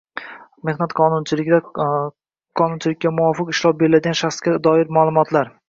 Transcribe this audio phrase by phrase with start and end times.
[0.69, 5.57] mehnat to‘g‘risidagi qonunchilikka muvofiq ishlov beriladigan shaxsga doir ma’lumotlar